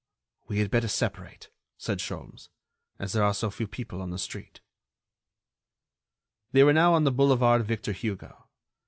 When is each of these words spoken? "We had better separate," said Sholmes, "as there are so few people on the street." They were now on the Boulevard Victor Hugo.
"We 0.47 0.57
had 0.57 0.71
better 0.71 0.87
separate," 0.87 1.51
said 1.77 1.99
Sholmes, 1.99 2.49
"as 2.97 3.13
there 3.13 3.23
are 3.23 3.35
so 3.35 3.51
few 3.51 3.67
people 3.67 4.01
on 4.01 4.09
the 4.09 4.17
street." 4.17 4.59
They 6.53 6.63
were 6.63 6.73
now 6.73 6.95
on 6.95 7.03
the 7.03 7.11
Boulevard 7.11 7.63
Victor 7.67 7.91
Hugo. 7.91 8.49